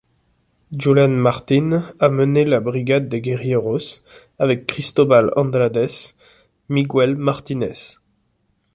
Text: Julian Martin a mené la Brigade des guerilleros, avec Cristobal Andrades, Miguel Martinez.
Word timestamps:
Julian 0.71 1.11
Martin 1.11 1.75
a 1.99 2.09
mené 2.09 2.43
la 2.43 2.59
Brigade 2.59 3.07
des 3.07 3.21
guerilleros, 3.21 4.01
avec 4.39 4.65
Cristobal 4.65 5.31
Andrades, 5.35 5.91
Miguel 6.69 7.15
Martinez. 7.15 7.99